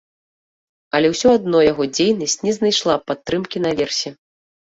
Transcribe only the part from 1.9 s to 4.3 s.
дзейнасць не знайшла падтрымкі наверсе.